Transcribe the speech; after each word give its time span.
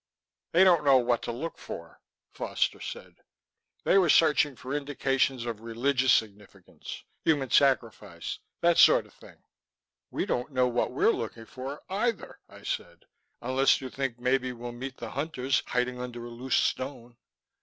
"They 0.53 0.63
don't 0.63 0.83
know 0.83 0.97
what 0.97 1.21
to 1.21 1.31
look 1.31 1.59
for," 1.59 2.01
Foster 2.33 2.81
said. 2.81 3.17
"They 3.83 3.99
were 3.99 4.09
searching 4.09 4.55
for 4.55 4.73
indications 4.73 5.45
of 5.45 5.59
religious 5.61 6.11
significance, 6.11 7.03
human 7.23 7.51
sacrifice 7.51 8.39
that 8.61 8.79
sort 8.79 9.05
of 9.05 9.13
thing." 9.13 9.43
"We 10.09 10.25
don't 10.25 10.51
know 10.53 10.67
what 10.67 10.91
we're 10.91 11.11
looking 11.11 11.45
for 11.45 11.83
either," 11.87 12.39
I 12.49 12.63
said. 12.63 13.05
"Unless 13.43 13.79
you 13.79 13.91
think 13.91 14.17
maybe 14.19 14.51
we'll 14.53 14.71
meet 14.71 14.97
the 14.97 15.11
Hunters 15.11 15.61
hiding 15.67 16.01
under 16.01 16.25
a 16.25 16.29
loose 16.31 16.55
stone." 16.57 17.15